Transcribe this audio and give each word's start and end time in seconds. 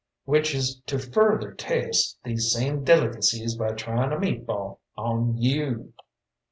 "Which 0.25 0.55
is 0.55 0.79
to 0.87 0.97
further 0.97 1.53
test 1.53 2.17
these 2.23 2.51
same 2.51 2.83
delicacies 2.83 3.55
by 3.55 3.73
trying 3.73 4.11
a 4.11 4.19
meat 4.19 4.47
ball 4.47 4.79
on 4.97 5.37
you." 5.37 5.93